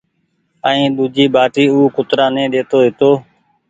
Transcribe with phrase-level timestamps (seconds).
[0.69, 3.11] ائين ۮوجي ٻآٽي او ڪترآ ني ڏيتو هيتو